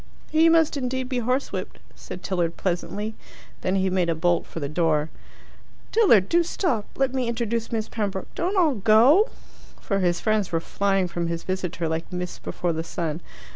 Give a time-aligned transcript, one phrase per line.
[0.31, 3.13] "He must indeed be horsewhipped," said Tilliard pleasantly.
[3.61, 5.11] Then he made a bolt for the door.
[5.91, 9.29] "Tilliard do stop let me introduce Miss Pembroke don't all go!"
[9.79, 13.21] For his friends were flying from his visitor like mists before the sun.